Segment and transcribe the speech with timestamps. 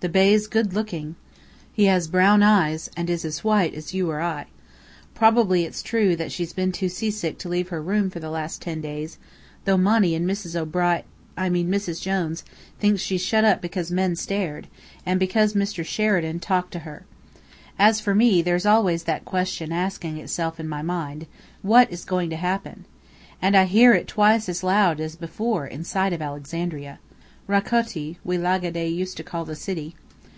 [0.00, 1.16] The Bey's good looking.
[1.72, 4.44] He has brown eyes, and is as white as you or I.
[5.14, 8.60] Probably it's true that she's been too seasick to leave her room for the last
[8.60, 9.16] ten days,
[9.64, 10.54] though Monny and Mrs.
[10.54, 11.02] O'Bri
[11.36, 12.00] I mean, Mrs.
[12.02, 12.44] Jones
[12.78, 14.68] think she's shut up because men stared,
[15.06, 15.84] and because Mr.
[15.84, 17.06] Sheridan talked to her.
[17.78, 21.26] As for me, there's always that question asking itself in my mind:
[21.62, 22.84] 'What is going to happen?'
[23.40, 27.00] And I hear it twice as loud as before, in sight of Alexandria.
[27.48, 29.94] Rakoti, we Lagidae used to call the city."